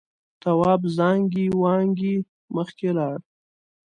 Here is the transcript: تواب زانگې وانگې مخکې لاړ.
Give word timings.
تواب 0.41 0.81
زانگې 0.97 1.45
وانگې 1.61 2.15
مخکې 2.55 2.89
لاړ. 2.97 3.17